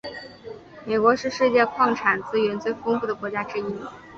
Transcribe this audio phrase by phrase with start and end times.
[0.83, 3.65] 美国是世界矿产资源最丰富的国家之一。